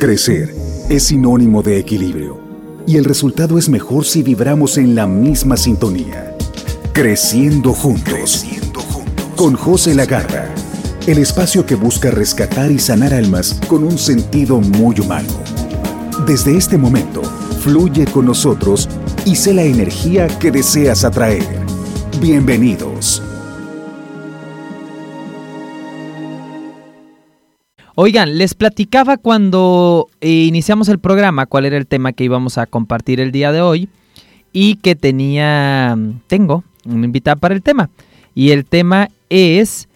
[0.00, 0.54] Crecer
[0.88, 2.40] es sinónimo de equilibrio
[2.86, 6.34] y el resultado es mejor si vibramos en la misma sintonía.
[6.94, 8.46] Creciendo juntos.
[9.36, 10.48] Con José Lagarra.
[11.06, 15.34] El espacio que busca rescatar y sanar almas con un sentido muy humano.
[16.26, 17.20] Desde este momento,
[17.60, 18.88] fluye con nosotros
[19.26, 21.44] y sé la energía que deseas atraer.
[22.22, 23.22] Bienvenidos.
[28.02, 32.64] Oigan, les platicaba cuando eh, iniciamos el programa cuál era el tema que íbamos a
[32.64, 33.90] compartir el día de hoy
[34.54, 37.90] y que tenía, tengo una invitada para el tema.
[38.34, 39.86] Y el tema es,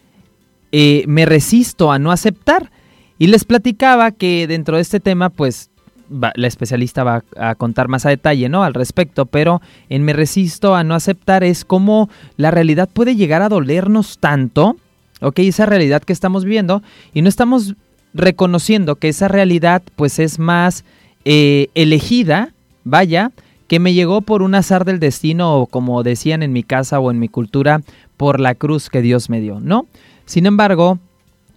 [0.70, 2.70] eh, me resisto a no aceptar.
[3.18, 5.70] Y les platicaba que dentro de este tema, pues
[6.10, 8.64] la especialista va a contar más a detalle, ¿no?
[8.64, 13.40] Al respecto, pero en me resisto a no aceptar es cómo la realidad puede llegar
[13.40, 14.76] a dolernos tanto,
[15.22, 15.38] ¿ok?
[15.38, 16.82] Esa realidad que estamos viviendo
[17.14, 17.74] y no estamos
[18.14, 20.84] reconociendo que esa realidad pues es más
[21.24, 23.32] eh, elegida, vaya,
[23.66, 27.10] que me llegó por un azar del destino o como decían en mi casa o
[27.10, 27.82] en mi cultura,
[28.16, 29.86] por la cruz que Dios me dio, ¿no?
[30.26, 30.98] Sin embargo,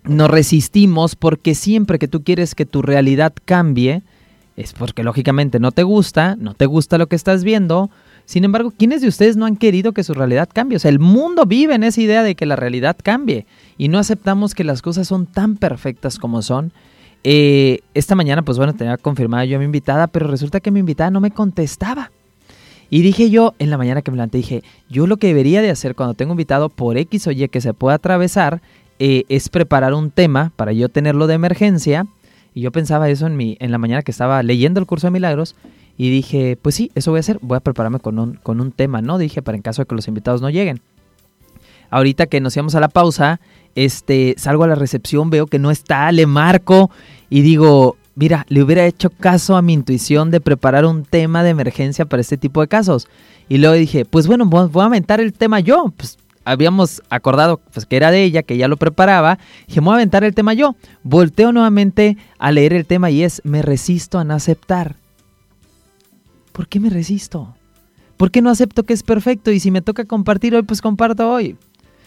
[0.04, 4.02] nos resistimos porque siempre que tú quieres que tu realidad cambie,
[4.56, 7.92] es porque lógicamente no te gusta, no te gusta lo que estás viendo.
[8.28, 10.76] Sin embargo, ¿quiénes de ustedes no han querido que su realidad cambie?
[10.76, 13.46] O sea, el mundo vive en esa idea de que la realidad cambie
[13.78, 16.74] y no aceptamos que las cosas son tan perfectas como son.
[17.24, 20.82] Eh, esta mañana, pues bueno, tenía confirmada yo a mi invitada, pero resulta que mi
[20.82, 22.12] invitada no me contestaba.
[22.90, 25.70] Y dije yo, en la mañana que me levanté, dije, yo lo que debería de
[25.70, 28.62] hacer cuando tengo invitado por X o Y que se pueda atravesar,
[29.00, 32.06] eh, es preparar un tema para yo tenerlo de emergencia.
[32.54, 35.12] Y yo pensaba eso en, mi, en la mañana que estaba leyendo el curso de
[35.12, 35.56] milagros.
[35.98, 38.72] Y dije, pues sí, eso voy a hacer, voy a prepararme con un, con un
[38.72, 39.18] tema, ¿no?
[39.18, 40.80] Dije, para en caso de que los invitados no lleguen.
[41.90, 43.40] Ahorita que nos íbamos a la pausa,
[43.76, 46.92] este, salgo a la recepción, veo que no está, le marco
[47.30, 51.52] y digo, mira, le hubiera hecho caso a mi intuición de preparar un tema de
[51.52, 53.08] emergencia para este tipo de casos.
[53.50, 55.94] Y luego dije, pues bueno, voy a aventar el tema yo.
[55.96, 59.40] Pues habíamos acordado pues, que era de ella, que ya lo preparaba.
[59.68, 60.76] Dije, voy a aventar el tema yo.
[61.04, 64.96] Volteo nuevamente a leer el tema y es, me resisto a no aceptar.
[66.58, 67.54] ¿Por qué me resisto?
[68.18, 69.52] ¿Por qué no acepto que es perfecto?
[69.52, 71.56] Y si me toca compartir hoy, pues comparto hoy.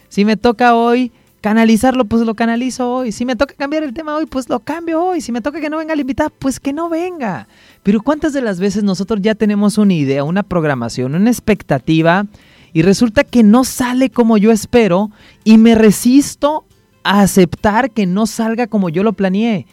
[0.09, 3.13] Si me toca hoy canalizarlo, pues lo canalizo hoy.
[3.13, 5.21] Si me toca cambiar el tema hoy, pues lo cambio hoy.
[5.21, 7.47] Si me toca que no venga la invitada, pues que no venga.
[7.81, 12.25] Pero ¿cuántas de las veces nosotros ya tenemos una idea, una programación, una expectativa
[12.73, 15.11] y resulta que no sale como yo espero
[15.45, 16.65] y me resisto
[17.05, 19.65] a aceptar que no salga como yo lo planeé?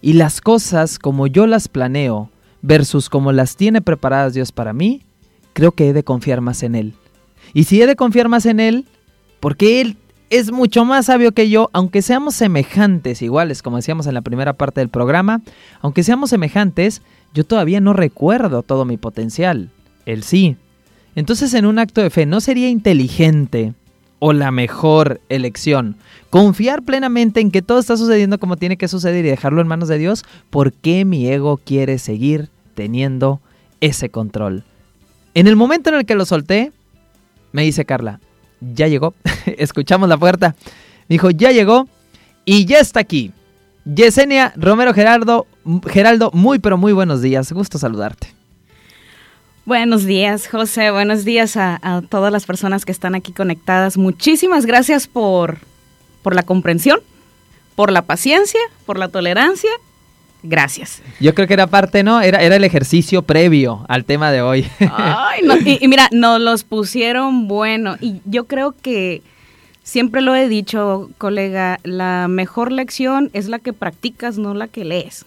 [0.00, 2.30] Y las cosas como yo las planeo
[2.64, 5.02] versus como las tiene preparadas Dios para mí,
[5.52, 6.94] creo que he de confiar más en Él.
[7.52, 8.86] Y si he de confiar más en Él,
[9.38, 9.98] porque Él
[10.30, 14.54] es mucho más sabio que yo, aunque seamos semejantes, iguales, como decíamos en la primera
[14.54, 15.42] parte del programa,
[15.82, 17.02] aunque seamos semejantes,
[17.34, 19.68] yo todavía no recuerdo todo mi potencial.
[20.06, 20.56] Él sí.
[21.16, 23.74] Entonces, en un acto de fe, ¿no sería inteligente
[24.20, 25.96] o la mejor elección
[26.30, 29.88] confiar plenamente en que todo está sucediendo como tiene que suceder y dejarlo en manos
[29.88, 30.24] de Dios?
[30.48, 33.40] ¿Por qué mi ego quiere seguir teniendo
[33.80, 34.64] ese control?
[35.34, 36.72] En el momento en el que lo solté,
[37.52, 38.20] me dice Carla,
[38.60, 39.14] ya llegó.
[39.46, 40.54] Escuchamos la puerta.
[41.08, 41.88] dijo, ya llegó
[42.44, 43.32] y ya está aquí.
[43.84, 45.46] Yesenia Romero Gerardo,
[45.86, 47.52] Geraldo, muy pero muy buenos días.
[47.52, 48.28] Gusto saludarte.
[49.66, 50.90] Buenos días, José.
[50.90, 53.96] Buenos días a, todas las personas que están aquí conectadas.
[53.96, 55.58] Muchísimas gracias por,
[56.22, 57.00] por la comprensión,
[57.74, 59.70] por la paciencia, por la tolerancia
[60.46, 61.02] Gracias.
[61.20, 62.20] Yo creo que era parte, ¿no?
[62.20, 64.66] Era, era el ejercicio previo al tema de hoy.
[64.92, 67.96] Ay, no, y, mira, nos los pusieron bueno.
[67.98, 69.22] Y yo creo que
[69.82, 74.84] siempre lo he dicho, colega, la mejor lección es la que practicas, no la que
[74.84, 75.24] lees.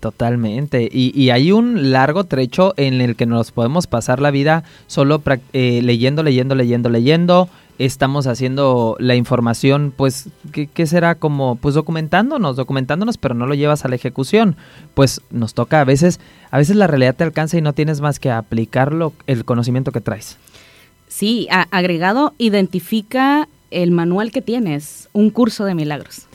[0.00, 0.88] Totalmente.
[0.92, 5.22] Y, hay un largo trecho en el que nos podemos pasar la vida solo
[5.52, 7.48] eh, leyendo, leyendo, leyendo, leyendo,
[7.78, 11.16] estamos haciendo la información, pues, ¿qué, será?
[11.16, 14.56] Como, pues documentándonos, documentándonos, pero no lo llevas a la ejecución.
[14.94, 16.20] Pues nos toca a veces,
[16.50, 20.00] a veces la realidad te alcanza y no tienes más que aplicarlo, el conocimiento que
[20.00, 20.38] traes.
[21.08, 26.25] Sí, agregado, identifica el manual que tienes, un curso de milagros.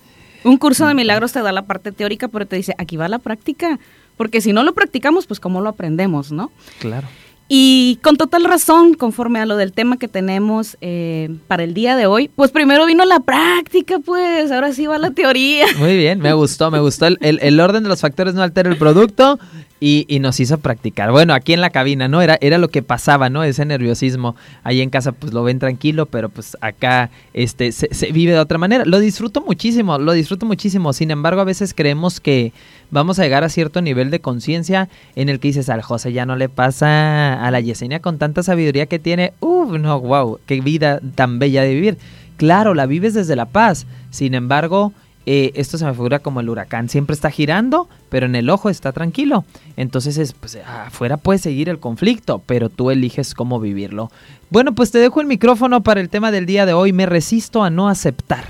[0.44, 3.20] Un curso de milagros te da la parte teórica, pero te dice, aquí va la
[3.20, 3.80] práctica,
[4.18, 6.52] porque si no lo practicamos, pues cómo lo aprendemos, ¿no?
[6.80, 7.08] Claro.
[7.54, 11.98] Y con total razón, conforme a lo del tema que tenemos eh, para el día
[11.98, 15.66] de hoy, pues primero vino la práctica, pues ahora sí va la teoría.
[15.78, 17.08] Muy bien, me gustó, me gustó.
[17.08, 19.38] El, el, orden de los factores no altera el producto
[19.82, 21.12] y, y, nos hizo practicar.
[21.12, 22.22] Bueno, aquí en la cabina, ¿no?
[22.22, 23.44] Era, era lo que pasaba, ¿no?
[23.44, 24.38] Ese nerviosismo.
[24.64, 28.40] Ahí en casa pues lo ven tranquilo, pero pues acá este, se, se vive de
[28.40, 28.86] otra manera.
[28.86, 30.94] Lo disfruto muchísimo, lo disfruto muchísimo.
[30.94, 32.54] Sin embargo, a veces creemos que
[32.92, 36.26] vamos a llegar a cierto nivel de conciencia en el que dices, al José ya
[36.26, 39.34] no le pasa a la Yesenia con tanta sabiduría que tiene.
[39.40, 41.98] Uf, no, wow, qué vida tan bella de vivir.
[42.38, 43.86] Claro, la vives desde la paz.
[44.10, 44.94] Sin embargo,
[45.26, 46.90] eh, esto se me figura como el huracán.
[46.90, 49.46] Siempre está girando, pero en el ojo está tranquilo.
[49.78, 54.12] Entonces, es, pues, afuera puede seguir el conflicto, pero tú eliges cómo vivirlo.
[54.50, 56.94] Bueno, pues te dejo el micrófono para el tema del día de hoy.
[56.94, 58.46] Me resisto a no aceptar.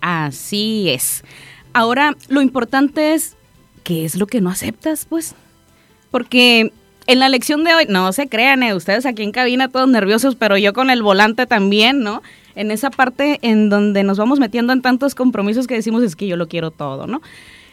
[0.00, 1.24] Así es.
[1.72, 3.36] Ahora, lo importante es,
[3.82, 5.34] ¿qué es lo que no aceptas, pues?
[6.10, 6.72] Porque
[7.06, 10.34] en la lección de hoy, no se crean, eh, ustedes aquí en cabina todos nerviosos,
[10.34, 12.22] pero yo con el volante también, ¿no?
[12.54, 16.26] En esa parte en donde nos vamos metiendo en tantos compromisos que decimos es que
[16.26, 17.22] yo lo quiero todo, ¿no?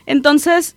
[0.06, 0.75] Entonces,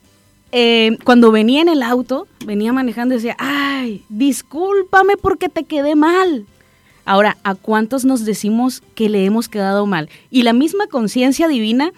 [0.53, 5.97] eh, cuando venía en el auto, venía manejando y decía, ay, discúlpame porque te quedé
[5.97, 6.47] mal.
[7.05, 10.09] Ahora, ¿a cuántos nos decimos que le hemos quedado mal?
[10.31, 11.93] Y la misma conciencia divina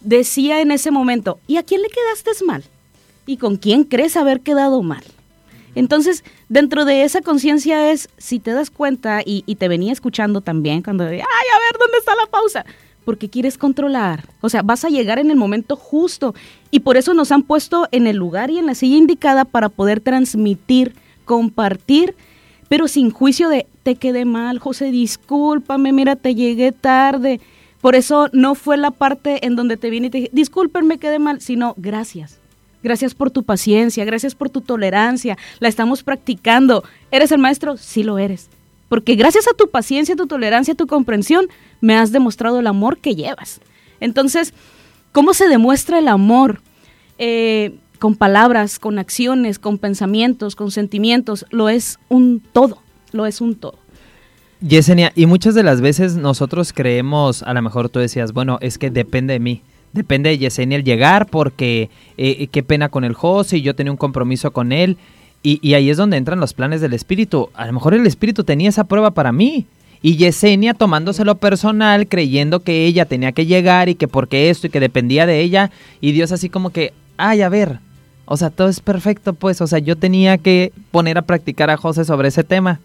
[0.00, 2.64] decía en ese momento, ¿y a quién le quedaste mal?
[3.26, 5.02] ¿Y con quién crees haber quedado mal?
[5.74, 10.82] Entonces, dentro de esa conciencia es, si te das cuenta, y, te venía escuchando también
[10.82, 12.64] cuando, ay, a ver, ¿dónde está la pausa?
[13.04, 14.28] Porque quieres controlar.
[14.40, 16.34] O sea, vas a llegar en el momento justo.
[16.70, 19.68] Y por eso nos han puesto en el lugar y en la silla indicada para
[19.68, 20.94] poder transmitir,
[21.24, 22.14] compartir,
[22.68, 27.40] pero sin juicio de, te quedé mal, José, discúlpame, mira, te llegué tarde
[27.84, 31.18] por eso no fue la parte en donde te vine y te dije, discúlpenme, quedé
[31.18, 32.40] mal, sino gracias.
[32.84, 36.84] Gracias por tu paciencia, gracias por tu tolerancia, la estamos practicando.
[37.10, 37.78] ¿Eres el maestro?
[37.78, 38.50] Sí lo eres.
[38.90, 41.46] Porque gracias a tu paciencia, tu tolerancia, tu comprensión,
[41.80, 43.62] me has demostrado el amor que llevas.
[44.00, 44.52] Entonces,
[45.12, 46.60] ¿cómo se demuestra el amor?
[47.16, 51.46] Eh, con palabras, con acciones, con pensamientos, con sentimientos.
[51.48, 52.82] Lo es un todo,
[53.12, 53.78] lo es un todo.
[54.60, 58.76] Yesenia, y muchas de las veces nosotros creemos, a lo mejor tú decías, bueno, es
[58.76, 59.62] que depende de mí.
[59.94, 61.88] Depende de Yesenia el llegar porque
[62.18, 64.98] eh, qué pena con el José y yo tenía un compromiso con él.
[65.42, 67.50] Y, y, ahí es donde entran los planes del espíritu.
[67.54, 69.66] A lo mejor el espíritu tenía esa prueba para mí.
[70.02, 74.70] Y Yesenia tomándoselo personal, creyendo que ella tenía que llegar y que porque esto y
[74.70, 75.70] que dependía de ella.
[76.00, 77.78] Y Dios así como que, ay, a ver.
[78.24, 79.60] O sea, todo es perfecto, pues.
[79.60, 82.80] O sea, yo tenía que poner a practicar a José sobre ese tema.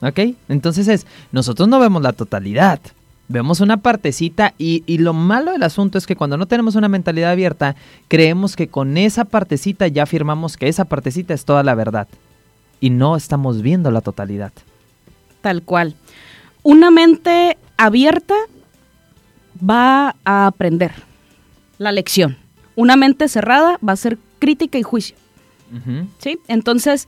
[0.00, 0.20] ¿Ok?
[0.48, 2.80] Entonces es, nosotros no vemos la totalidad,
[3.30, 6.88] vemos una partecita y, y, lo malo del asunto es que cuando no tenemos una
[6.88, 7.76] mentalidad abierta,
[8.08, 12.08] creemos que con esa partecita ya afirmamos que esa partecita es toda la verdad
[12.80, 14.52] y no estamos viendo la totalidad.
[15.42, 15.94] Tal cual.
[16.62, 18.34] Una mente abierta
[19.62, 20.92] va a aprender
[21.78, 22.36] la lección.
[22.74, 25.16] Una mente cerrada va a ser crítica y juicio.
[26.18, 26.40] ¿Sí?
[26.48, 27.06] Entonces,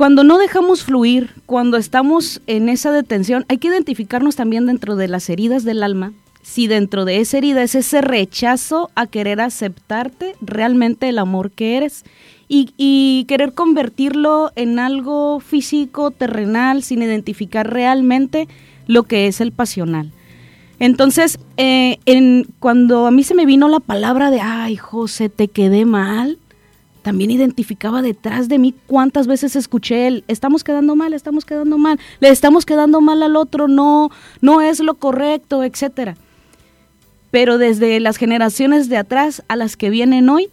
[0.00, 5.08] cuando no dejamos fluir, cuando estamos en esa detención, hay que identificarnos también dentro de
[5.08, 6.14] las heridas del alma.
[6.40, 11.76] Si dentro de esa herida es ese rechazo a querer aceptarte realmente el amor que
[11.76, 12.04] eres
[12.48, 18.48] y, querer convertirlo en algo físico, terrenal, sin identificar realmente
[18.86, 20.12] lo que es el pasional.
[20.78, 21.98] Entonces, eh,
[22.58, 26.38] cuando a mí se me vino la palabra de, ay, José, te quedé mal,
[27.02, 31.98] también identificaba detrás de mí cuántas veces escuché el estamos quedando mal, estamos quedando mal,
[32.20, 34.10] le estamos quedando mal al otro, no,
[34.40, 36.16] no es lo correcto, etcétera.
[37.30, 40.48] Pero desde las generaciones de atrás a las que vienen hoy,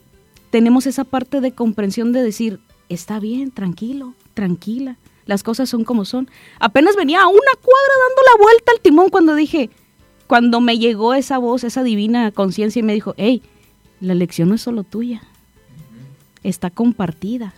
[0.50, 6.06] tenemos esa parte de comprensión de decir, está bien, tranquilo, tranquila, las cosas son como
[6.06, 6.30] son.
[6.60, 9.70] Apenas venía a una cuadra dando la vuelta al timón cuando dije,
[10.28, 13.42] cuando me llegó esa voz, esa divina conciencia y me dijo, hey,
[14.00, 15.24] la lección no es solo tuya,
[16.50, 17.54] está compartida.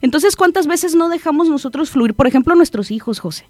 [0.00, 3.46] Entonces, ¿cuántas veces no dejamos nosotros fluir, por ejemplo, a nuestros hijos, José?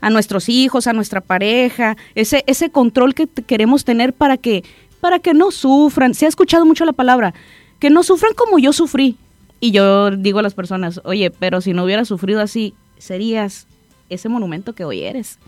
[0.00, 4.62] A nuestros hijos, a nuestra pareja, ese, ese control que queremos tener para que,
[5.00, 6.14] para que no sufran.
[6.14, 7.34] Se ha escuchado mucho la palabra,
[7.80, 9.16] que no sufran como yo sufrí.
[9.58, 13.66] Y yo digo a las personas, oye, pero si no hubieras sufrido así, serías
[14.08, 15.38] ese monumento que hoy eres.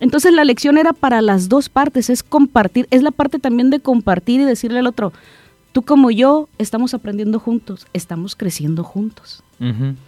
[0.00, 3.78] Entonces la lección era para las dos partes, es compartir, es la parte también de
[3.78, 5.12] compartir y decirle al otro,
[5.72, 9.42] tú como yo estamos aprendiendo juntos, estamos creciendo juntos.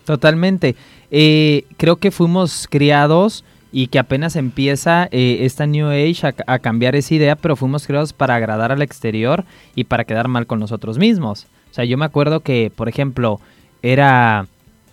[0.05, 0.77] totalmente.
[1.11, 6.97] Eh, creo que fuimos criados y que apenas empieza eh, esta New Age a, cambiar
[6.97, 10.99] esa idea, pero fuimos criados para agradar al exterior y para quedar mal con nosotros
[10.99, 11.47] mismos.
[11.71, 13.41] O sea, yo me acuerdo que, por ejemplo,
[13.83, 14.47] era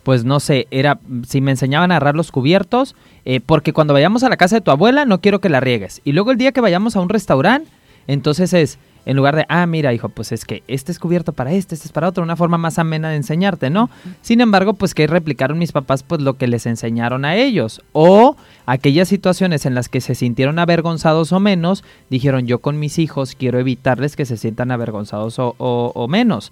[0.03, 2.95] pues no sé, era si me enseñaban a agarrar los cubiertos,
[3.25, 6.00] eh, porque cuando vayamos a la casa de tu abuela no quiero que la riegues.
[6.05, 7.69] Y luego el día que vayamos a un restaurante,
[8.07, 11.53] entonces es, en lugar de, ah, mira, hijo, pues es que este es cubierto para
[11.53, 13.89] este, este es para otro, una forma más amena de enseñarte, ¿no?
[14.21, 17.81] Sin embargo, pues que replicaron mis papás pues lo que les enseñaron a ellos.
[17.93, 18.35] O
[18.65, 23.35] aquellas situaciones en las que se sintieron avergonzados o menos, dijeron, yo con mis hijos
[23.39, 26.51] quiero evitarles que se sientan avergonzados o, o menos.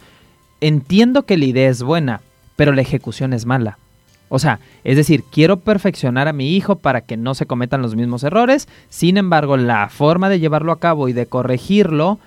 [0.61, 2.21] Entiendo que la idea es buena,
[2.55, 3.79] pero la ejecución es mala.
[4.29, 7.95] O sea, es decir, quiero perfeccionar a mi hijo para que no se cometan los
[7.95, 12.17] mismos errores, sin embargo, la forma de llevarlo a cabo y de corregirlo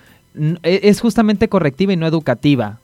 [0.63, 2.79] es justamente correctiva y no educativa.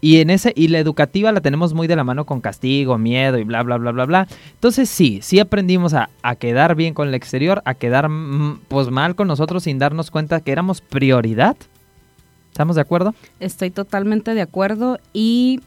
[0.00, 3.38] Y en ese y la educativa la tenemos muy de la mano con castigo, miedo
[3.38, 4.28] y bla bla bla bla bla.
[4.54, 8.08] Entonces sí, sí aprendimos a, quedar bien con el exterior, a quedar
[8.68, 11.56] pues mal con nosotros sin darnos cuenta que éramos prioridad.
[12.52, 13.14] ¿Estamos de acuerdo?
[13.40, 15.60] Estoy totalmente de acuerdo y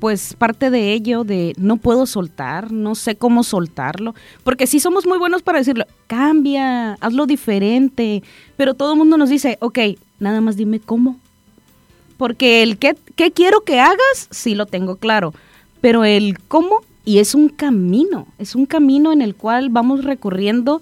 [0.00, 5.06] pues parte de ello de no puedo soltar, no sé cómo soltarlo, porque sí somos
[5.06, 8.24] muy buenos para decirlo, cambia, hazlo diferente,
[8.56, 9.78] pero todo el mundo nos dice, ok,
[10.22, 11.18] nada más dime cómo.
[12.16, 15.34] Porque el qué, qué quiero que hagas, sí lo tengo claro,
[15.80, 20.80] pero el cómo, y es un camino, es un camino en el cual vamos recorriendo,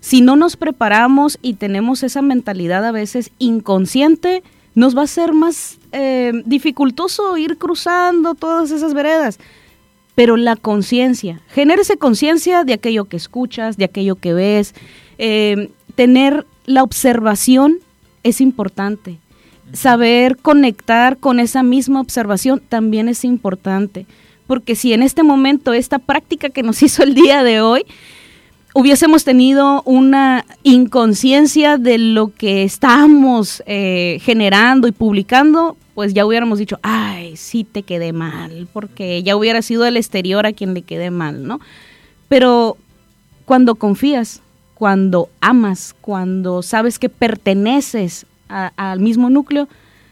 [0.00, 4.42] si no nos preparamos y tenemos esa mentalidad a veces inconsciente,
[4.74, 9.38] nos va a ser más eh, dificultoso ir cruzando todas esas veredas.
[10.14, 14.74] Pero la conciencia, genérese conciencia de aquello que escuchas, de aquello que ves,
[15.18, 17.78] eh, tener la observación
[18.22, 19.18] es importante.
[19.72, 24.06] Saber conectar con esa misma observación también es importante,
[24.46, 27.84] porque si en este momento esta práctica que nos hizo el día de hoy,
[28.74, 36.58] hubiésemos tenido una inconsciencia de lo que estamos eh, generando y publicando, pues ya hubiéramos
[36.58, 40.82] dicho, ay, sí te quedé mal, porque ya hubiera sido el exterior a quien le
[40.82, 41.60] quedé mal, ¿no?
[42.28, 42.78] Pero
[43.44, 44.40] cuando confías,
[44.82, 49.68] cuando amas, cuando sabes que perteneces al mismo núcleo,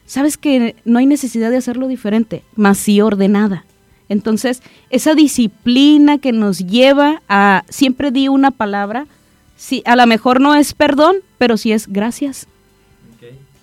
[0.07, 3.65] sabes que no hay necesidad de hacerlo diferente, más sí ordenada.
[4.09, 9.09] Entonces, esa disciplina que nos lleva a siempre di una palabra,
[9.57, 12.47] si a lo mejor no es perdón, pero sí es gracias.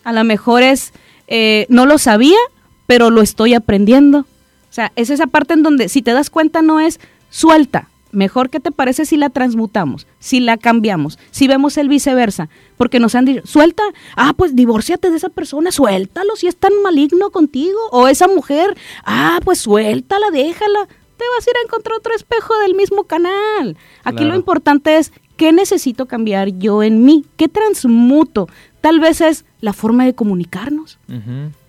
[0.04, 0.92] A lo mejor es
[1.30, 2.40] eh, no lo sabía,
[2.86, 4.26] pero lo estoy aprendiendo.
[4.70, 7.00] O sea, es esa parte en donde si te das cuenta no es
[7.30, 7.88] suelta,
[8.18, 13.00] Mejor que te parece si la transmutamos, si la cambiamos, si vemos el viceversa, porque
[13.00, 13.84] nos han dicho, suelta,
[14.16, 18.76] ah, pues divórciate de esa persona, suéltalo si es tan maligno contigo, o esa mujer,
[19.06, 23.78] ah, pues suéltala, déjala, te vas a ir a encontrar otro espejo del mismo canal.
[24.04, 27.24] Aquí lo importante es, ¿qué necesito cambiar yo en mí?
[27.36, 28.50] ¿Qué transmuto?
[28.82, 30.98] Tal vez es la forma de comunicarnos.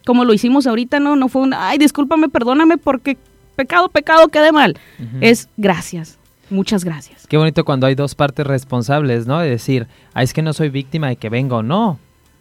[0.06, 3.18] Como lo hicimos ahorita, no, no fue un, ay, discúlpame, perdóname porque
[3.54, 4.78] pecado, pecado, quede mal.
[5.20, 6.17] Es gracias
[6.50, 7.26] Muchas gracias.
[7.26, 9.38] Qué bonito cuando hay dos partes responsables, ¿no?
[9.40, 11.98] De decir, ah, es que no soy víctima de que vengo, no.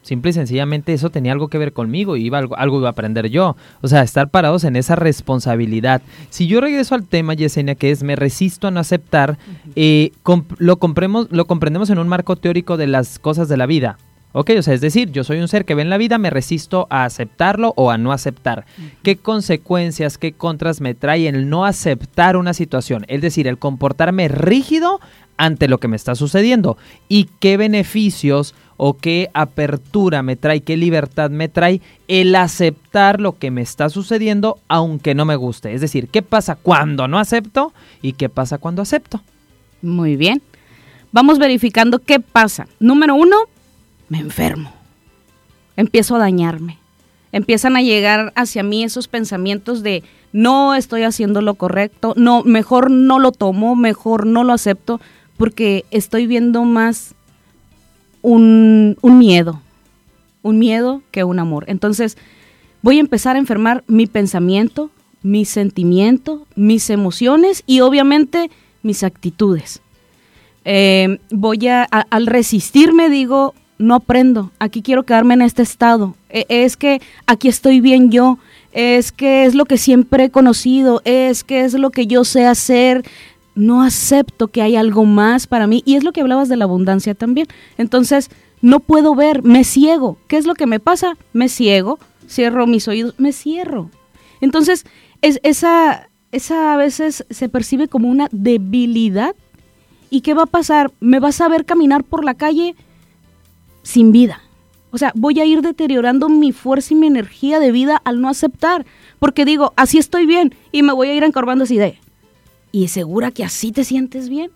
[0.07, 2.91] Simple y sencillamente eso tenía algo que ver conmigo y iba algo, algo iba a
[2.91, 3.57] aprender yo.
[3.81, 6.01] O sea, estar parados en esa responsabilidad.
[6.29, 9.37] Si yo regreso al tema, Yesenia, que es me resisto a no aceptar,
[9.75, 10.11] eh,
[10.59, 13.97] lo, compremos, lo comprendemos en un marco teórico de las cosas de la vida.
[14.39, 16.29] Ok, o sea, es decir, yo soy un ser que ve en la vida, me
[16.29, 18.67] resisto a aceptarlo o a no aceptar.
[19.01, 23.03] ¿Qué consecuencias, qué contras me trae el no aceptar una situación?
[23.07, 24.99] Es decir, el comportarme rígido
[25.37, 26.77] ante lo que me está sucediendo.
[27.09, 33.39] ¿Y qué beneficios o qué apertura me trae, qué libertad me trae el aceptar lo
[33.39, 35.73] que me está sucediendo aunque no me guste?
[35.73, 39.19] Es decir, ¿qué pasa cuando no acepto y qué pasa cuando acepto?
[39.81, 40.43] Muy bien.
[41.11, 42.67] Vamos verificando qué pasa.
[42.79, 43.35] Número uno,
[44.09, 44.71] me enfermo,
[45.75, 46.79] empiezo a dañarme.
[47.31, 52.89] Empiezan a llegar hacia mí esos pensamientos de no estoy haciendo lo correcto, no, mejor
[52.89, 55.01] no lo tomo, mejor no lo acepto,
[55.37, 57.15] porque estoy viendo más
[58.21, 59.61] un, miedo,
[60.41, 61.65] un miedo que un amor.
[61.67, 62.17] Entonces
[62.81, 64.89] voy a empezar a enfermar mi pensamiento,
[65.21, 68.49] mi sentimiento, mis emociones y obviamente
[68.83, 69.81] mis actitudes.
[70.65, 76.45] Eh, voy a, al resistirme digo, no aprendo, aquí quiero quedarme en este estado, e,
[76.49, 78.37] es que aquí estoy bien yo,
[78.71, 82.45] es que es lo que siempre he conocido, es que es lo que yo sé
[82.45, 83.03] hacer,
[83.55, 86.65] no acepto que hay algo más para mí y es lo que hablabas de la
[86.65, 87.47] abundancia también.
[87.77, 88.29] Entonces,
[88.61, 90.17] no puedo ver, me ciego.
[90.27, 91.17] ¿Qué es lo que me pasa?
[91.33, 91.97] Me ciego,
[92.29, 93.89] cierro mis oídos, me cierro.
[94.41, 94.85] Entonces,
[95.21, 99.35] es, esa, esa a veces se percibe como una debilidad.
[100.09, 100.91] ¿Y qué va a pasar?
[100.99, 102.75] Me vas a ver caminar por la calle
[103.87, 104.41] sin vida.
[104.91, 108.27] O sea, voy a ir deteriorando mi fuerza y mi energía de vida al no
[108.27, 108.85] aceptar.
[109.17, 111.97] Porque digo, así estoy bien y me voy a ir encorvando así de,
[112.71, 114.51] ¿Y segura que así te sientes bien?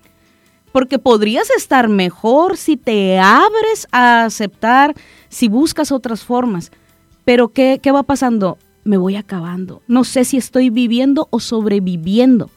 [0.73, 4.95] Porque podrías estar mejor si te abres a aceptar,
[5.29, 6.71] si buscas otras formas.
[7.23, 8.57] Pero ¿qué, qué va pasando?
[8.83, 9.81] Me voy acabando.
[9.87, 12.49] No sé si estoy viviendo o sobreviviendo.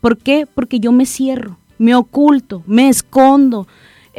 [0.00, 0.46] ¿Por qué?
[0.52, 3.68] Porque yo me cierro, me oculto, me escondo,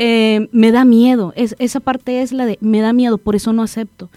[0.01, 1.33] eh, me da miedo.
[1.35, 4.09] Es, esa parte es la de me da miedo, por eso no acepto.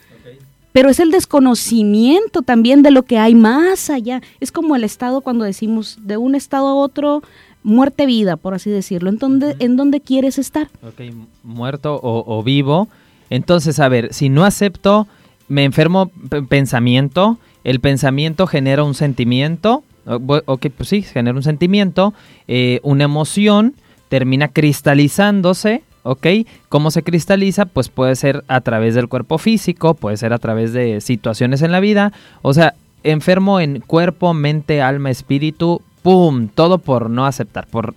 [0.71, 4.23] Pero es el desconocimiento también de lo que hay más allá.
[4.41, 7.23] Es como el estado cuando decimos de un estado a otro,
[7.65, 9.11] muerte, vida, por así decirlo.
[9.11, 10.69] ¿En dónde, ¿en dónde quieres estar?
[10.83, 11.13] Ok,
[11.43, 12.89] muerto o, vivo.
[13.29, 15.09] Entonces, a ver, si no acepto,
[15.49, 16.11] me enfermo
[16.49, 22.15] pensamiento, el pensamiento genera un sentimiento, ok, pues sí, genera un sentimiento,
[22.47, 23.75] eh, una emoción,
[24.13, 26.27] termina cristalizándose, ¿ok?
[26.69, 27.65] ¿Cómo se cristaliza?
[27.65, 31.73] Pues puede ser a través del cuerpo físico, puede ser a través de situaciones en
[31.73, 36.49] la vida, o sea, enfermo en cuerpo, mente, alma, espíritu, ¡pum!
[36.49, 37.95] Todo por no aceptar, por,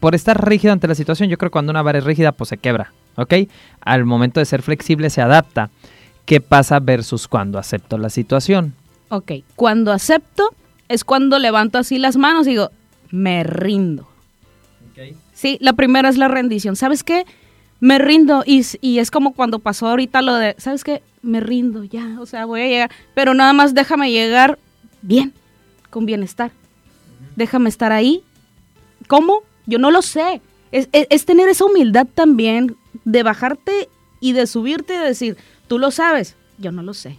[0.00, 1.30] por estar rígido ante la situación.
[1.30, 3.32] Yo creo que cuando una vara es rígida, pues se quebra, ¿ok?
[3.80, 5.70] Al momento de ser flexible se adapta.
[6.26, 8.74] ¿Qué pasa versus cuando acepto la situación?
[9.08, 10.50] Ok, cuando acepto
[10.88, 12.70] es cuando levanto así las manos y digo,
[13.10, 14.06] me rindo.
[15.34, 16.76] Sí, la primera es la rendición.
[16.76, 17.26] ¿Sabes qué?
[17.80, 21.02] Me rindo y, y, es como cuando pasó ahorita lo de, ¿sabes qué?
[21.22, 24.58] Me rindo, ya, o sea, voy a llegar, pero nada más déjame llegar
[25.02, 25.34] bien,
[25.90, 26.52] con bienestar.
[27.36, 28.22] Déjame estar ahí.
[29.06, 29.42] ¿Cómo?
[29.66, 30.40] Yo no lo sé.
[30.72, 33.88] Es, es tener esa humildad también de bajarte
[34.20, 35.36] y de subirte y de decir,
[35.68, 37.18] tú lo sabes, yo no lo sé,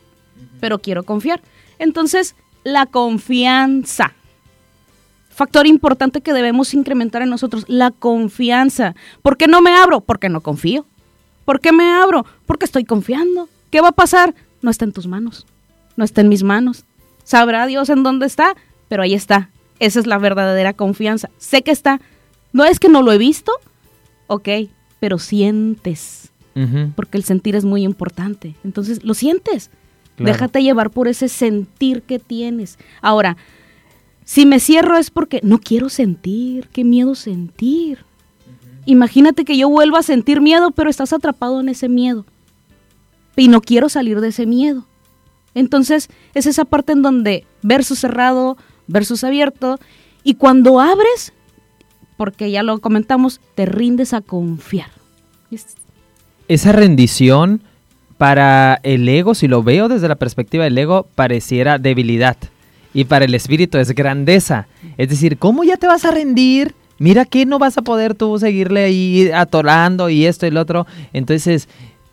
[0.59, 1.41] pero quiero confiar.
[1.77, 4.13] Entonces, la confianza.
[5.35, 8.95] Factor importante que debemos incrementar en nosotros, la confianza.
[9.21, 9.99] ¿Por qué no me abro?
[9.99, 10.85] Porque no confío.
[11.43, 12.25] ¿Por qué me abro?
[12.45, 13.49] Porque estoy confiando.
[13.69, 14.33] ¿Qué va a pasar?
[14.61, 15.45] No está en tus manos,
[15.97, 16.85] no está en mis manos.
[17.25, 18.55] Sabrá Dios en dónde está,
[18.87, 19.49] pero ahí está.
[19.79, 21.29] Esa es la verdadera confianza.
[21.37, 21.99] Sé que está.
[22.53, 23.51] No es que no lo he visto,
[24.27, 24.47] ok,
[25.01, 26.31] pero sientes.
[26.95, 28.55] Porque el sentir es muy importante.
[28.63, 29.69] Entonces, lo sientes.
[30.17, 32.79] Déjate llevar por ese sentir que tienes.
[33.01, 33.35] Ahora,
[34.25, 37.99] si me cierro es porque no quiero sentir, qué miedo sentir.
[38.85, 42.25] Imagínate que yo vuelva a sentir miedo, pero estás atrapado en ese miedo.
[43.35, 44.85] Y no quiero salir de ese miedo.
[45.53, 49.79] Entonces, es esa parte en donde versus cerrado, versus abierto.
[50.23, 51.31] Y cuando abres,
[52.17, 54.89] porque ya lo comentamos, te rindes a confiar.
[56.47, 57.61] Esa rendición
[58.17, 62.37] para el ego, si lo veo desde la perspectiva del ego, pareciera debilidad.
[62.95, 64.67] Y para el espíritu es grandeza.
[64.97, 66.73] Es decir, ¿cómo ya te vas a rendir?
[66.97, 70.87] Mira que no vas a poder tú seguirle ahí atorando y esto y lo otro.
[71.11, 71.67] Entonces,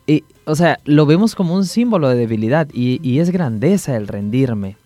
[0.08, 4.08] eh, o sea, lo vemos como un símbolo de debilidad y, y es grandeza el
[4.08, 4.76] rendirme.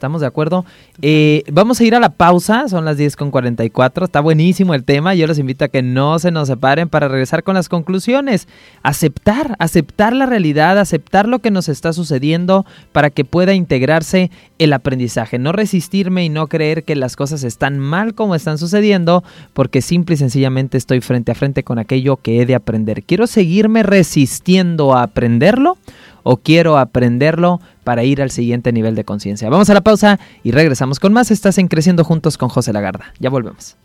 [0.00, 0.64] ¿Estamos de acuerdo?
[1.02, 4.06] Eh, vamos a ir a la pausa, son las 10 con 44.
[4.06, 5.14] Está buenísimo el tema.
[5.14, 8.48] Yo los invito a que no se nos separen para regresar con las conclusiones.
[8.82, 14.72] Aceptar, aceptar la realidad, aceptar lo que nos está sucediendo para que pueda integrarse el
[14.72, 15.38] aprendizaje.
[15.38, 20.14] No resistirme y no creer que las cosas están mal como están sucediendo, porque simple
[20.14, 23.02] y sencillamente estoy frente a frente con aquello que he de aprender.
[23.02, 25.76] ¿Quiero seguirme resistiendo a aprenderlo?
[26.22, 29.48] O quiero aprenderlo para ir al siguiente nivel de conciencia.
[29.48, 31.30] Vamos a la pausa y regresamos con más.
[31.30, 33.12] Estás en Creciendo Juntos con José Lagarda.
[33.18, 33.76] Ya volvemos.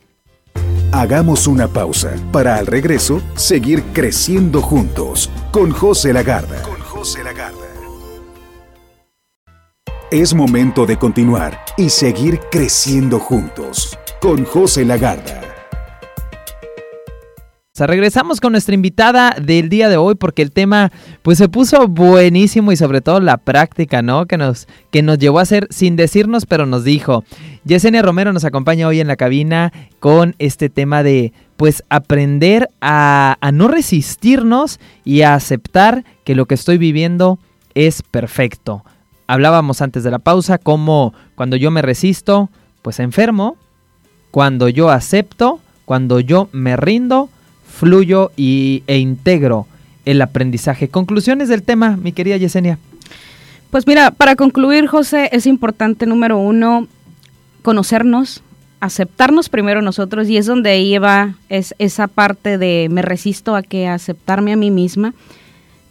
[0.92, 6.62] Hagamos una pausa para al regreso seguir creciendo juntos con José Lagarda.
[6.62, 7.60] Con José Lagarda.
[10.12, 15.45] Es momento de continuar y seguir creciendo juntos con José Lagarda
[17.78, 22.72] regresamos con nuestra invitada del día de hoy porque el tema pues se puso buenísimo
[22.72, 24.28] y sobre todo la práctica, ¿no?
[24.28, 27.26] Que nos, que nos llevó a hacer sin decirnos, pero nos dijo.
[27.66, 33.38] Yesenia Romero nos acompaña hoy en la cabina con este tema de pues aprender a,
[33.54, 37.40] no resistirnos y a aceptar que lo que estoy viviendo
[37.74, 38.86] es perfecto.
[39.28, 42.50] Hablábamos antes de la pausa como cuando yo me resisto,
[42.82, 43.58] pues enfermo.
[44.32, 47.30] Cuando yo acepto, cuando yo me rindo,
[47.76, 49.68] fluyo y, e integro
[50.06, 50.88] el aprendizaje.
[50.88, 52.78] Conclusiones del tema, mi querida Yesenia.
[53.70, 56.88] Pues mira, para concluir, José, es importante, número uno,
[57.62, 58.42] conocernos,
[58.80, 60.98] aceptarnos primero nosotros, y es donde ahí
[61.50, 65.14] es, esa parte de me resisto a que aceptarme a mí misma.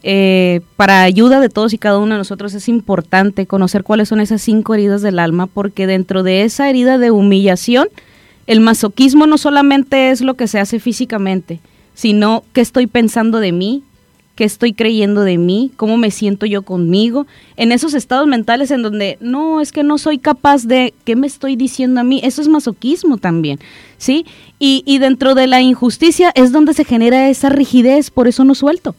[0.07, 4.19] Eh, para ayuda de todos y cada uno de nosotros es importante conocer cuáles son
[4.19, 7.89] esas cinco heridas del alma, porque dentro de esa herida de humillación,
[8.47, 11.59] el masoquismo no solamente es lo que se hace físicamente,
[11.95, 13.83] sino qué estoy pensando de mí,
[14.35, 18.83] qué estoy creyendo de mí, cómo me siento yo conmigo, en esos estados mentales en
[18.83, 22.19] donde no, es que no soy capaz de, ¿qué me estoy diciendo a mí?
[22.23, 23.59] Eso es masoquismo también.
[23.97, 24.25] ¿sí?
[24.59, 28.53] Y, y dentro de la injusticia es donde se genera esa rigidez, por eso no
[28.53, 28.93] suelto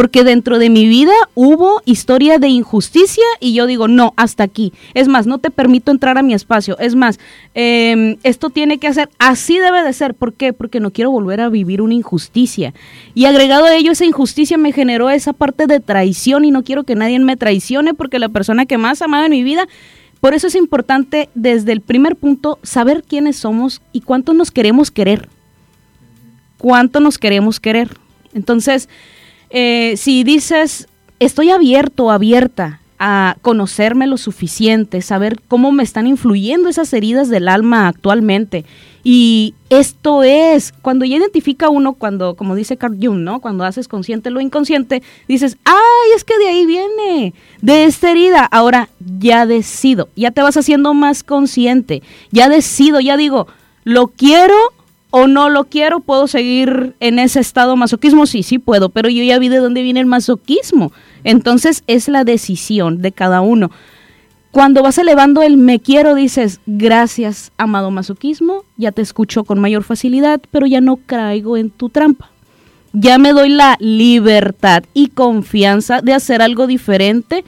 [0.00, 4.72] porque dentro de mi vida hubo historia de injusticia y yo digo, no, hasta aquí.
[4.94, 6.78] Es más, no te permito entrar a mi espacio.
[6.78, 7.20] Es más,
[7.52, 10.14] em, esto tiene que hacer, así debe de ser.
[10.14, 10.54] ¿Por qué?
[10.54, 12.72] Porque no quiero volver a vivir una injusticia.
[13.14, 16.84] Y agregado a ello, esa injusticia me generó esa parte de traición y no quiero
[16.84, 19.68] que nadie me traicione porque la persona que más amaba en mi vida
[20.20, 24.90] por eso es importante desde el primer punto saber quiénes somos y cuánto nos queremos
[24.90, 25.28] querer.
[26.56, 27.98] Cuánto nos queremos querer.
[28.32, 28.88] Entonces,
[29.50, 36.68] eh, si dices, estoy abierto, abierta a conocerme lo suficiente, saber cómo me están influyendo
[36.68, 38.66] esas heridas del alma actualmente.
[39.02, 43.40] Y esto es, cuando ya identifica uno, cuando, como dice Carl Jung, ¿no?
[43.40, 47.32] Cuando haces consciente lo inconsciente, dices, ay, es que de ahí viene,
[47.62, 48.44] de esta herida.
[48.44, 53.46] Ahora ya decido, ya te vas haciendo más consciente, ya decido, ya digo,
[53.84, 54.54] lo quiero
[55.10, 59.22] o no lo quiero, puedo seguir en ese estado masoquismo, sí, sí puedo, pero yo
[59.22, 60.92] ya vi de dónde viene el masoquismo.
[61.24, 63.70] Entonces es la decisión de cada uno.
[64.52, 69.84] Cuando vas elevando el me quiero, dices, gracias, amado masoquismo, ya te escucho con mayor
[69.84, 72.30] facilidad, pero ya no caigo en tu trampa.
[72.92, 77.44] Ya me doy la libertad y confianza de hacer algo diferente,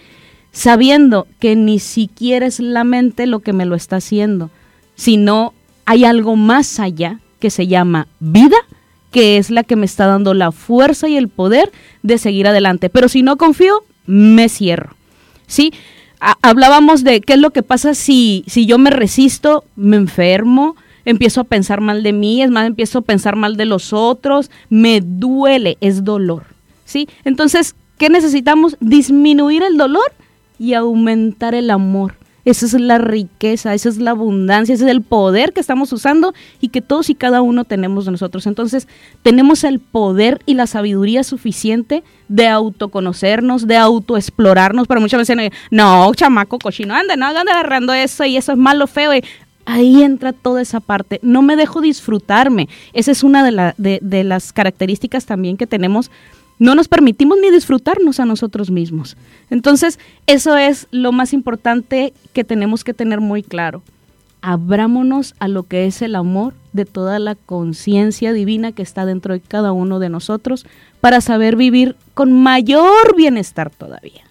[0.52, 4.50] sabiendo que ni siquiera es la mente lo que me lo está haciendo,
[4.94, 5.54] sino
[5.86, 8.54] hay algo más allá que se llama vida,
[9.10, 11.72] que es la que me está dando la fuerza y el poder
[12.04, 12.88] de seguir adelante.
[12.88, 14.94] Pero si no confío, me cierro.
[15.48, 15.72] ¿Sí?
[16.40, 21.40] hablábamos de qué es lo que pasa si, si yo me resisto, me enfermo, empiezo
[21.40, 25.00] a pensar mal de mí, es más, empiezo a pensar mal de los otros, me
[25.00, 26.44] duele, es dolor.
[26.84, 27.08] ¿Sí?
[27.24, 28.76] Entonces, ¿qué necesitamos?
[28.78, 30.12] Disminuir el dolor
[30.60, 32.14] y aumentar el amor.
[32.44, 36.34] Esa es la riqueza, esa es la abundancia, ese es el poder que estamos usando
[36.60, 38.46] y que todos y cada uno tenemos nosotros.
[38.46, 38.88] Entonces,
[39.22, 46.12] tenemos el poder y la sabiduría suficiente de autoconocernos, de autoexplorarnos, pero muchas veces no,
[46.14, 49.12] chamaco cochino, anda, no hagan agarrando eso y eso es malo, feo.
[49.64, 51.20] ahí entra toda esa parte.
[51.22, 52.68] No me dejo disfrutarme.
[52.92, 56.10] Esa es una de, de, de las características también que tenemos
[56.62, 59.16] no nos permitimos ni disfrutarnos a nosotros mismos.
[59.50, 59.98] Entonces,
[60.28, 63.82] eso es lo más importante que tenemos que tener muy claro.
[64.42, 69.34] Abrámonos a lo que es el amor de toda la conciencia divina que está dentro
[69.34, 70.64] de cada uno de nosotros
[71.00, 74.22] para saber vivir con mayor bienestar todavía.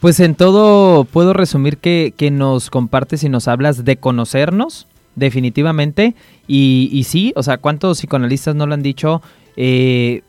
[0.00, 6.14] Pues en todo puedo resumir que, nos compartes y nos hablas de conocernos, definitivamente.
[6.48, 9.20] Y, y sí, o sea, ¿cuántos psicoanalistas no lo han dicho?
[9.56, 10.22] Eh,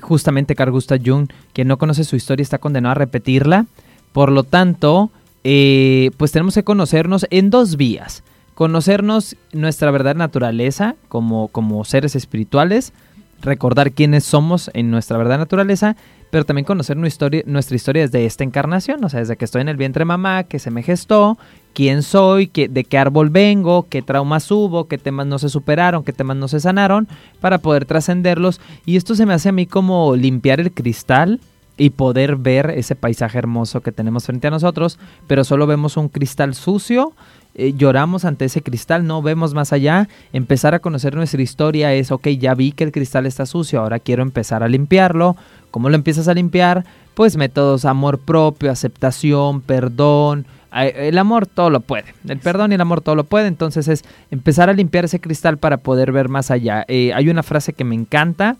[0.00, 3.66] justamente Carl Gustav Jung, quien no conoce su historia está condenado a repetirla.
[4.12, 5.10] Por lo tanto,
[5.44, 8.22] eh, pues tenemos que conocernos en dos vías.
[8.54, 12.92] Conocernos nuestra verdadera naturaleza como, como seres espirituales,
[13.40, 15.96] recordar quiénes somos en nuestra verdadera naturaleza
[16.32, 19.60] pero también conocer nuestra historia, nuestra historia desde esta encarnación, o sea, desde que estoy
[19.60, 21.36] en el vientre de mamá, que se me gestó,
[21.74, 26.04] quién soy, qué, de qué árbol vengo, qué traumas hubo, qué temas no se superaron,
[26.04, 27.08] qué temas no se sanaron,
[27.40, 28.60] para poder trascenderlos.
[28.86, 31.40] Y esto se me hace a mí como limpiar el cristal
[31.76, 36.08] y poder ver ese paisaje hermoso que tenemos frente a nosotros, pero solo vemos un
[36.08, 37.12] cristal sucio
[37.54, 42.10] eh, lloramos ante ese cristal, no vemos más allá, empezar a conocer nuestra historia es,
[42.10, 45.36] ok, ya vi que el cristal está sucio, ahora quiero empezar a limpiarlo.
[45.70, 46.84] ¿Cómo lo empiezas a limpiar?
[47.14, 50.46] Pues métodos amor propio, aceptación, perdón.
[50.74, 54.04] El amor todo lo puede, el perdón y el amor todo lo puede, entonces es
[54.30, 56.84] empezar a limpiar ese cristal para poder ver más allá.
[56.88, 58.56] Eh, hay una frase que me encanta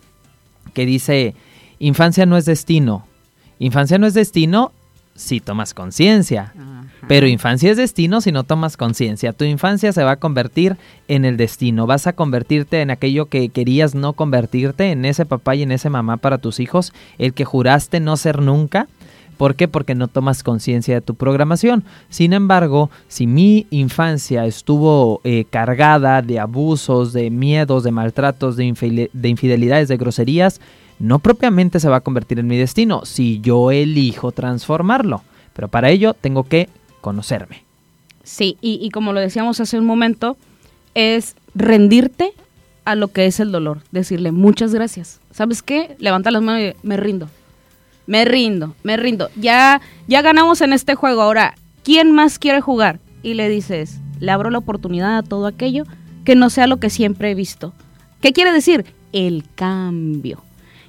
[0.74, 1.34] que dice,
[1.78, 3.06] infancia no es destino,
[3.58, 4.72] infancia no es destino
[5.14, 6.52] si tomas conciencia.
[7.08, 9.32] Pero infancia es destino si no tomas conciencia.
[9.32, 10.76] Tu infancia se va a convertir
[11.08, 11.86] en el destino.
[11.86, 15.90] Vas a convertirte en aquello que querías no convertirte, en ese papá y en ese
[15.90, 18.88] mamá para tus hijos, el que juraste no ser nunca.
[19.36, 19.68] ¿Por qué?
[19.68, 21.84] Porque no tomas conciencia de tu programación.
[22.08, 28.64] Sin embargo, si mi infancia estuvo eh, cargada de abusos, de miedos, de maltratos, de
[28.64, 30.60] infidelidades, de groserías,
[30.98, 35.22] no propiamente se va a convertir en mi destino si yo elijo transformarlo.
[35.52, 36.68] Pero para ello tengo que
[37.00, 37.64] conocerme.
[38.24, 40.36] Sí, y, como lo decíamos hace un momento,
[40.94, 42.32] es rendirte
[42.84, 43.80] a lo que es el dolor.
[43.90, 45.20] Decirle muchas gracias.
[45.32, 45.96] ¿Sabes qué?
[45.98, 47.28] Levanta las manos y me rindo.
[48.06, 49.30] Me rindo, me rindo.
[49.36, 51.22] Ya, ya ganamos en este juego.
[51.22, 53.00] Ahora, ¿quién más quiere jugar?
[53.22, 55.84] Y le dices, le abro la oportunidad a todo aquello
[56.24, 57.72] que no sea lo que siempre he visto.
[58.20, 58.84] ¿Qué quiere decir?
[59.12, 60.42] El cambio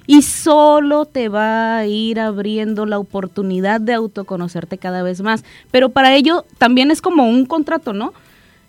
[0.06, 5.44] y solo te va a ir abriendo la oportunidad de autoconocerte cada vez más.
[5.70, 8.12] Pero para ello también es como un contrato, ¿no?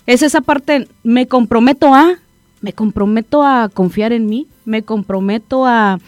[0.06, 2.16] Es esa parte, me comprometo a,
[2.62, 6.00] me comprometo a confiar en mí, me comprometo a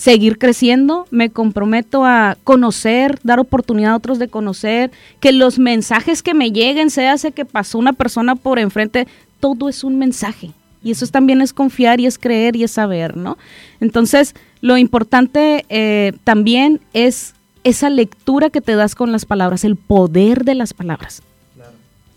[0.00, 6.22] seguir creciendo, me comprometo a conocer, dar oportunidad a otros de conocer, que los mensajes
[6.22, 9.06] que me lleguen, sea hace que pasó una persona por enfrente,
[9.40, 10.52] todo es un mensaje.
[10.82, 13.36] Y eso también es confiar y es creer y es saber, ¿no?
[13.78, 19.76] Entonces, lo importante eh, también es esa lectura que te das con las palabras, el
[19.76, 21.22] poder de las palabras.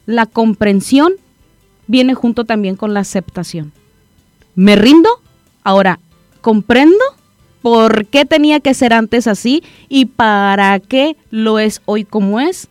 [0.06, 1.16] La comprensión
[1.88, 3.74] viene junto también con la aceptación.
[4.56, 5.10] Me rindo,
[5.66, 6.00] ahora
[6.40, 7.04] comprendo
[7.64, 12.68] por qué tenía que ser antes así y para qué lo es hoy como es.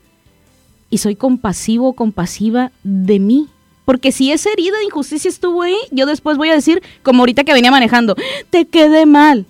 [0.90, 3.48] Y soy compasivo o compasiva de mí.
[3.86, 7.42] Porque si esa herida de injusticia estuvo ahí, yo después voy a decir, como ahorita
[7.42, 8.14] que venía manejando,
[8.50, 9.46] te quedé mal.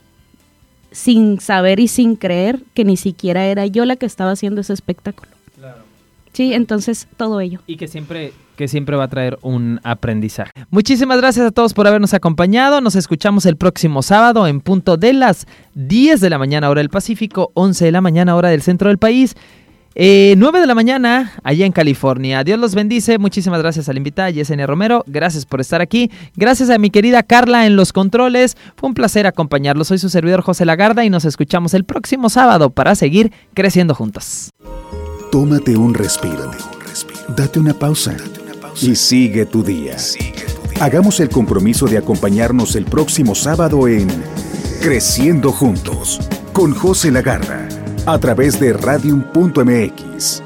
[0.93, 4.73] Sin saber y sin creer que ni siquiera era yo la que estaba haciendo ese
[4.73, 5.33] espectáculo.
[6.33, 7.61] Sí, entonces todo ello.
[7.67, 10.53] Y que siempre que siempre va a traer un aprendizaje.
[10.71, 12.81] Muchísimas gracias a todos por habernos acompañado.
[12.81, 16.91] Nos escuchamos el próximo sábado en punto de las 10 de la mañana hora del
[16.91, 19.35] Pacífico, 11 de la mañana hora del centro del país.
[19.95, 22.45] Eh, 9 de la mañana allá en California.
[22.45, 23.19] Dios los bendice.
[23.19, 25.05] Muchísimas gracias a la invitada Yesenia Romero.
[25.07, 26.11] Gracias por estar aquí.
[26.37, 28.57] Gracias a mi querida Carla en los controles.
[28.77, 29.89] Fue un placer acompañarlos.
[29.89, 34.51] Soy su servidor José Lagarda y nos escuchamos el próximo sábado para seguir creciendo juntos.
[35.33, 36.51] Tómate un respiro.
[37.35, 38.15] Date una pausa
[38.83, 39.97] y sigue tu día.
[40.79, 44.09] Hagamos el compromiso de acompañarnos el próximo sábado en
[44.83, 46.21] Creciendo Juntos
[46.53, 47.67] con José Lagarda
[48.05, 50.43] a través de radium.mx.